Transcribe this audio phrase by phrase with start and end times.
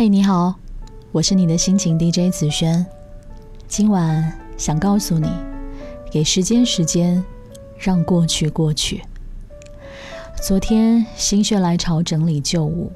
[0.00, 0.54] 嘿，你好，
[1.12, 2.86] 我是你的心情 DJ 子轩。
[3.68, 5.28] 今晚想告诉你，
[6.10, 7.22] 给时间时间，
[7.76, 9.02] 让过去过去。
[10.40, 12.90] 昨天心血来潮整理旧物，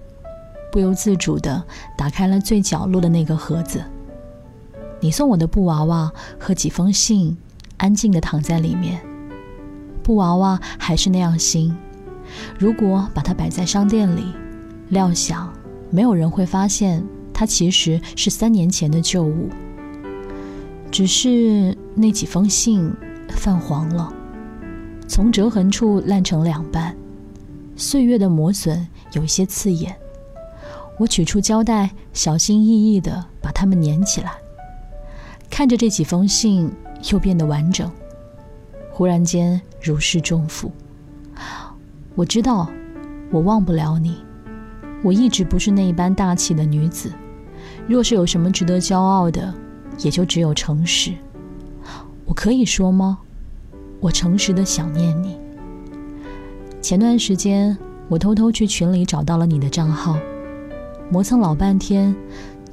[0.73, 1.63] 不由自主的
[1.95, 3.85] 打开了最角落的那个盒子。
[4.99, 6.11] 你送我的布娃娃
[6.41, 7.37] 和几封信，
[7.77, 8.99] 安静的躺在里面。
[10.03, 11.77] 布娃娃还是那样新，
[12.59, 14.35] 如果把它摆在商店里，
[14.89, 15.53] 料想。
[15.91, 19.49] 没有人会发现，它其实是三年前的旧物。
[20.91, 22.93] 只是那几封信
[23.29, 24.13] 泛黄了，
[25.09, 26.95] 从折痕处烂成两半，
[27.75, 29.95] 岁月的磨损有一些刺眼。
[30.97, 34.33] 我取出胶带，小心翼翼地把它们粘起来，
[35.51, 36.71] 看着这几封信
[37.11, 37.91] 又变得完整，
[38.93, 40.71] 忽然间如释重负。
[42.15, 42.71] 我知道，
[43.33, 44.17] 我忘不了你。
[45.05, 47.13] 我一直不是那一般大气的女子，
[47.87, 49.53] 若是有什么值得骄傲的，
[49.99, 51.13] 也就只有诚实。
[52.25, 53.19] 我可以说吗？
[54.01, 55.39] 我诚实的想念你。
[56.81, 57.77] 前段时间，
[58.09, 60.19] 我偷偷去群里找到了你的账号，
[61.11, 62.17] 磨蹭老半天，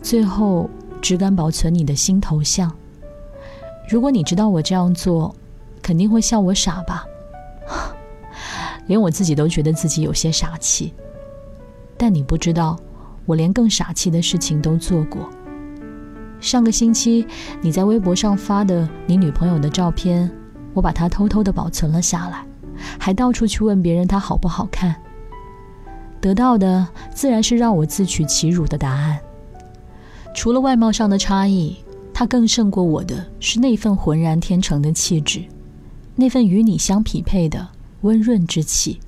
[0.01, 0.69] 最后
[1.01, 2.71] 只敢保存你的新头像。
[3.89, 5.35] 如果你知道我这样做，
[5.81, 7.05] 肯定会笑我傻吧？
[8.87, 10.93] 连我自己都觉得自己有些傻气。
[12.01, 12.75] 但你不知道，
[13.27, 15.29] 我连更傻气的事情都做过。
[16.39, 17.27] 上个星期
[17.61, 20.27] 你在微博上发的你女朋友的照片，
[20.73, 22.43] 我把它偷偷的保存了下来，
[22.97, 24.95] 还到处去问别人她好不好看。
[26.19, 29.19] 得到的自然是让我自取其辱的答案。
[30.33, 31.77] 除了外貌上的差异，
[32.11, 35.43] 她更胜过我的是那份浑然天成的气质，
[36.15, 37.67] 那份与你相匹配的
[38.01, 38.99] 温润之气。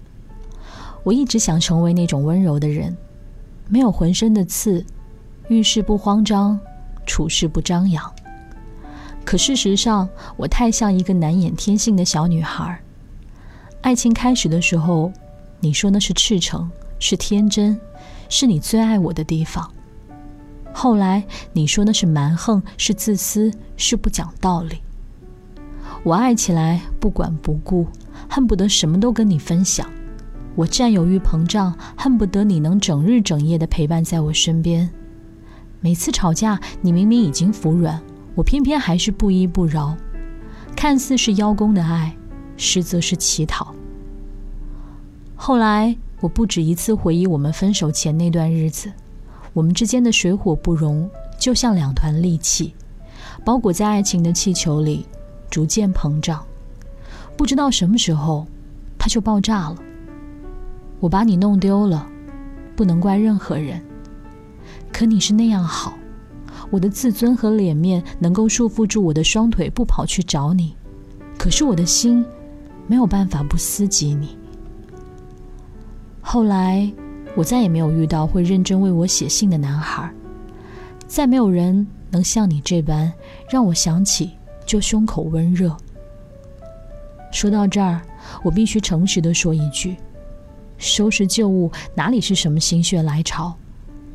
[1.03, 2.95] 我一直想成为那种温柔的人，
[3.67, 4.85] 没有浑身的刺，
[5.49, 6.59] 遇事不慌张，
[7.05, 8.11] 处事不张扬。
[9.25, 12.79] 可事实上，我太像一个难掩天性的小女孩。
[13.81, 15.11] 爱情开始的时候，
[15.59, 16.69] 你说那是赤诚，
[16.99, 17.79] 是天真，
[18.29, 19.69] 是你最爱我的地方。
[20.73, 24.77] 后来你说那是蛮横，是自私，是不讲道理。
[26.03, 27.87] 我爱起来不管不顾，
[28.29, 29.89] 恨不得什么都跟你分享。
[30.55, 34.89] 我占有欲膨胀，恨不得你能整日整夜的陪伴在我身边。
[35.81, 38.01] 每次吵架，你明明已经服软，
[38.35, 39.95] 我偏偏还是不依不饶。
[40.75, 42.15] 看似是邀功的爱，
[42.55, 43.73] 实则是乞讨。
[45.35, 48.91] 后来，我不止一次回忆我们分手前那段日子，
[49.53, 52.73] 我们之间的水火不容，就像两团戾气，
[53.43, 55.05] 包裹在爱情的气球里，
[55.49, 56.43] 逐渐膨胀。
[57.35, 58.47] 不知道什么时候，
[58.97, 59.75] 它就爆炸了。
[61.03, 62.07] 我把你弄丢了，
[62.77, 63.81] 不能怪任何人。
[64.89, 65.95] 可你是那样好，
[66.69, 70.77] 我的自尊和脸面能够束缚住我的双腿，不跑去找你。
[71.37, 72.25] 可是我的心
[72.87, 74.37] 没有办法不思及你。
[76.21, 76.89] 后来，
[77.35, 80.09] 我再也没有遇到会认真为我写信的男孩，
[81.05, 83.11] 再没有人能像你这般
[83.49, 84.31] 让我想起
[84.65, 85.75] 就胸口温热。
[87.29, 88.01] 说到这儿，
[88.41, 89.97] 我必须诚实的说一句。
[90.83, 93.55] 收拾旧物哪里是什么心血来潮？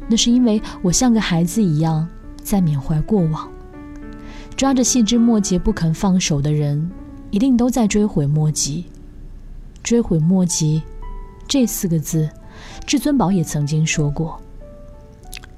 [0.06, 2.06] 那是因为我像个孩子一样
[2.42, 3.50] 在缅怀过往，
[4.54, 6.90] 抓着细枝末节不肯放手的人，
[7.30, 8.84] 一定都在追悔莫及。
[9.82, 10.82] 追悔莫及
[11.46, 12.28] 这四个字，
[12.86, 14.38] 至尊宝也曾经说过。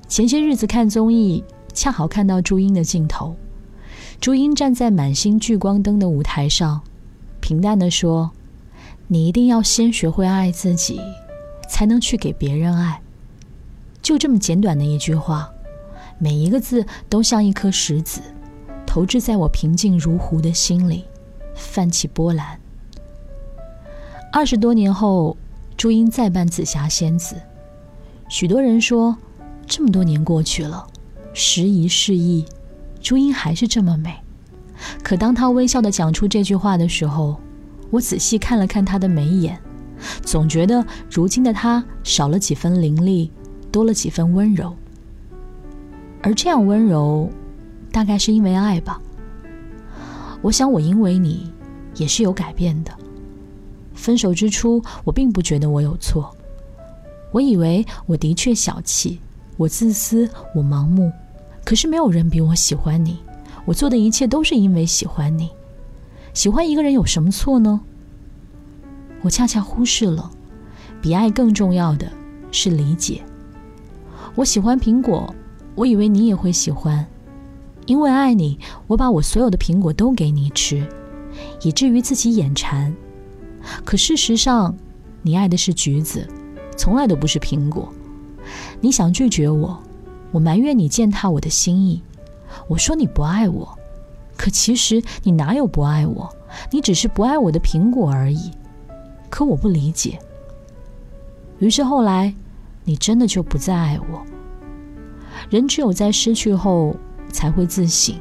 [0.07, 1.43] 前些日子看综艺，
[1.73, 3.35] 恰好看到朱茵的镜头，
[4.21, 6.81] 朱茵站在满星聚光灯的舞台上，
[7.41, 8.31] 平淡的说
[9.12, 11.01] ：“你一定要先学会爱自己，
[11.69, 13.03] 才能去给别人爱。”
[14.01, 15.51] 就这么简短的一句话，
[16.21, 18.21] 每一个字都像一颗石子，
[18.87, 21.07] 投掷在我平静如湖的心里，
[21.57, 22.61] 泛起波澜。
[24.33, 25.37] 二十多年后，
[25.77, 27.35] 朱茵再扮紫霞仙子，
[28.29, 29.17] 许多人说，
[29.67, 30.87] 这么多年过去了，
[31.33, 32.45] 时移世易，
[33.01, 34.15] 朱茵还是这么美。
[35.03, 37.41] 可当她微笑的讲出这句话的时候，
[37.90, 39.58] 我仔细看了看他的眉眼，
[40.22, 43.31] 总觉得如今的他少了几分凌厉。
[43.72, 44.75] 多了几分温柔，
[46.22, 47.31] 而这样温柔，
[47.92, 49.00] 大概是因为爱吧。
[50.42, 51.48] 我想，我因为你，
[51.94, 52.90] 也是有改变的。
[53.94, 56.34] 分手之初，我并不觉得我有错，
[57.31, 59.20] 我以为我的确小气，
[59.56, 61.12] 我自私，我盲目。
[61.64, 63.19] 可是没有人比我喜欢你，
[63.64, 65.48] 我做的一切都是因为喜欢你。
[66.32, 67.81] 喜欢一个人有什么错呢？
[69.23, 70.31] 我恰恰忽视了，
[71.03, 72.11] 比爱更重要的
[72.53, 73.23] 是理解。
[74.35, 75.35] 我喜欢苹果，
[75.75, 77.05] 我以为你也会喜欢，
[77.87, 80.87] 因为爱你，我把我所有的苹果都给你吃，
[81.62, 82.94] 以至于自己眼馋。
[83.85, 84.75] 可事实上，
[85.23, 86.26] 你爱的是橘子，
[86.76, 87.93] 从来都不是苹果。
[88.81, 89.79] 你想拒绝我，
[90.31, 92.00] 我埋怨你践踏我的心意。
[92.69, 93.79] 我说你不爱我，
[94.40, 96.34] 可其实你哪有不爱我？
[96.70, 98.50] 你只是不爱我的苹果而已。
[99.28, 100.19] 可我不理解。
[101.58, 102.34] 于是后来。
[102.82, 104.25] 你真的就不再爱我？
[105.50, 106.96] 人只有在失去后
[107.31, 108.16] 才会自省，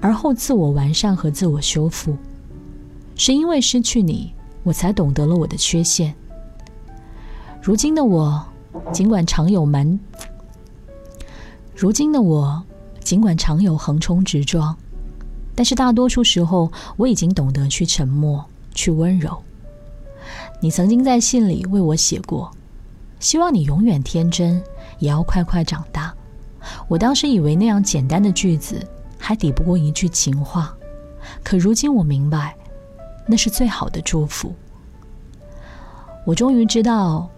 [0.00, 2.16] 而后自我完善和自我修复。
[3.14, 6.14] 是因为失去你，我才懂得了我的缺陷。
[7.62, 8.42] 如今的我，
[8.90, 10.00] 尽管常有蛮，
[11.76, 12.64] 如今的我
[13.00, 14.76] 尽管常有横冲直撞，
[15.54, 18.44] 但是大多数时候，我已经懂得去沉默，
[18.74, 19.42] 去温柔。
[20.60, 22.50] 你曾经在信里为我写过。
[23.20, 24.60] 希望你永远天真，
[24.98, 26.12] 也要快快长大。
[26.88, 28.84] 我当时以为那样简单的句子
[29.16, 30.74] 还抵不过一句情话，
[31.44, 32.56] 可如今我明白，
[33.26, 34.52] 那是最好的祝福。
[36.24, 37.28] 我终于知道，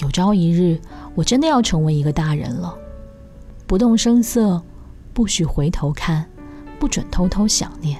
[0.00, 0.78] 有朝一日
[1.14, 2.76] 我真的要成为一个大人了。
[3.66, 4.62] 不动声色，
[5.14, 6.26] 不许回头看，
[6.82, 7.96] 不准偷偷想念。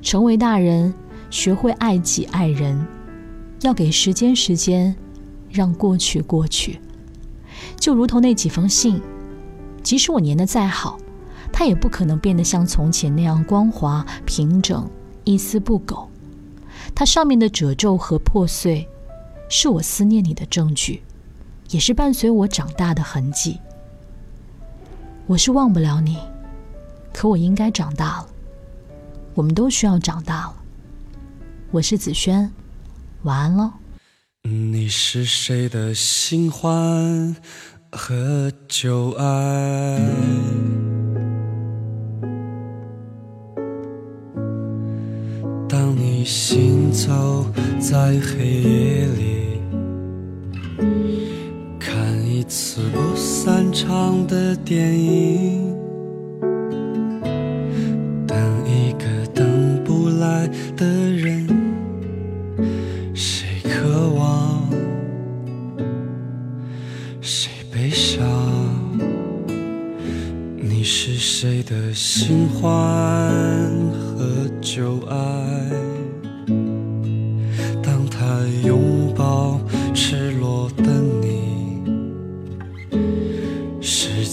[0.00, 0.92] 成为大人，
[1.30, 2.84] 学会爱己爱人，
[3.60, 4.92] 要给时间时间。
[5.48, 6.80] 让过去过去，
[7.78, 9.00] 就如同那几封信，
[9.82, 10.98] 即使我粘的再好，
[11.52, 14.90] 它也不可能变得像从前那样光滑平整，
[15.24, 16.08] 一丝不苟。
[16.94, 18.88] 它上面的褶皱和破碎，
[19.50, 21.02] 是我思念你的证据，
[21.68, 23.60] 也是伴随我长大的痕迹。
[25.26, 26.16] 我是忘不了你，
[27.12, 28.28] 可我应该长大了。
[29.34, 30.54] 我们都需要长大了。
[31.70, 32.50] 我是子轩，
[33.22, 33.72] 晚安喽。
[34.42, 37.36] 你是谁的新欢
[37.90, 40.00] 和旧爱？
[45.68, 47.46] 当你行走
[47.80, 49.60] 在黑夜里，
[51.78, 55.71] 看一次不散场的电影，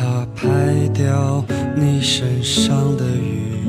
[0.00, 0.48] 他拍
[0.94, 1.44] 掉
[1.76, 3.68] 你身上的雨，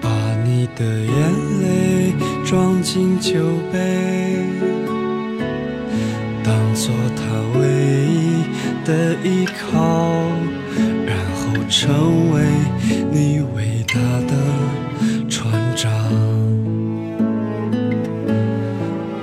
[0.00, 0.10] 把
[0.44, 2.12] 你的眼泪
[2.44, 3.38] 装进酒
[3.72, 4.42] 杯，
[6.42, 7.22] 当做他
[7.56, 7.68] 唯
[8.08, 8.42] 一
[8.84, 10.18] 的依靠，
[11.06, 12.42] 然后成为
[13.12, 13.94] 你伟大
[14.26, 14.34] 的
[15.28, 15.88] 船长，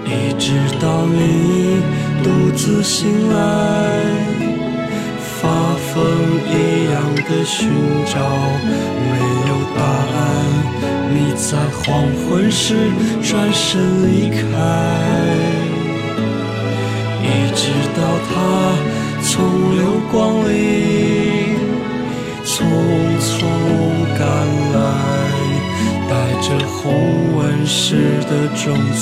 [0.05, 1.81] 一直到你
[2.23, 4.31] 独自醒来，
[7.29, 7.69] 的寻
[8.05, 8.19] 找，
[9.09, 9.13] 没
[9.49, 10.19] 有答案。
[11.09, 11.81] 你在黄
[12.15, 12.75] 昏时
[13.21, 13.71] 转身
[14.07, 14.37] 离开，
[17.21, 17.25] 一
[17.55, 17.61] 直
[17.95, 18.31] 到他
[19.21, 19.31] 从
[19.75, 20.13] 流光
[20.49, 20.51] 里
[22.43, 22.51] 匆
[23.19, 23.31] 匆
[24.17, 24.21] 赶
[24.73, 24.75] 来，
[26.09, 26.11] 带
[26.41, 26.81] 着红
[27.37, 28.63] 纹石的种
[28.93, 29.01] 子，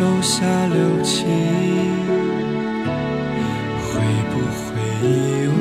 [0.00, 1.28] 手下留情？
[3.84, 4.64] 会不会
[5.02, 5.06] 一
[5.46, 5.52] 无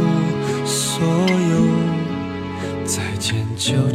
[0.66, 1.04] 所
[1.52, 1.52] 有？
[2.86, 3.92] 再见，就